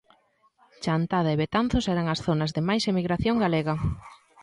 Chantada 0.83 1.29
e 1.35 1.39
Betanzos 1.41 1.85
eran 1.93 2.07
as 2.13 2.19
zonas 2.27 2.51
de 2.55 2.61
máis 2.67 2.83
emigración 2.91 3.35
galega. 3.43 3.75